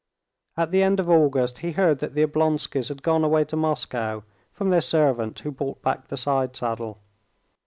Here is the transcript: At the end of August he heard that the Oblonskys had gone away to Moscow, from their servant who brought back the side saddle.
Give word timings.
At 0.57 0.71
the 0.71 0.81
end 0.81 0.99
of 0.99 1.11
August 1.11 1.59
he 1.59 1.73
heard 1.73 1.99
that 1.99 2.15
the 2.15 2.23
Oblonskys 2.25 2.89
had 2.89 3.03
gone 3.03 3.23
away 3.23 3.45
to 3.45 3.55
Moscow, 3.55 4.23
from 4.51 4.71
their 4.71 4.81
servant 4.81 5.41
who 5.41 5.51
brought 5.51 5.83
back 5.83 6.07
the 6.07 6.17
side 6.17 6.55
saddle. 6.55 6.97